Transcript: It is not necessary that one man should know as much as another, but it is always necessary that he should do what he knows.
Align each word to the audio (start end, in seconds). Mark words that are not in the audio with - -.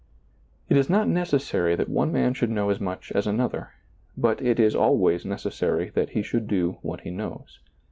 It 0.67 0.77
is 0.77 0.89
not 0.89 1.07
necessary 1.07 1.75
that 1.75 1.87
one 1.87 2.11
man 2.11 2.33
should 2.33 2.49
know 2.49 2.71
as 2.71 2.79
much 2.79 3.11
as 3.11 3.27
another, 3.27 3.73
but 4.17 4.41
it 4.41 4.59
is 4.59 4.73
always 4.73 5.25
necessary 5.25 5.89
that 5.91 6.09
he 6.17 6.23
should 6.23 6.47
do 6.47 6.79
what 6.81 7.01
he 7.01 7.11
knows. 7.11 7.59